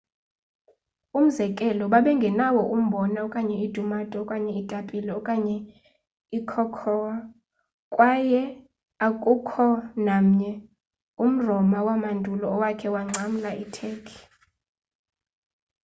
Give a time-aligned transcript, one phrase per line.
[1.19, 5.55] umzekelo babengenawo umbhona okanye iitumato okanye iitapile okanye
[6.37, 7.15] icocoa
[7.93, 8.41] kwaye
[9.07, 9.69] akukho
[10.05, 10.51] namnye
[11.25, 14.21] umroma wamandulo owakha wangcamla iturkey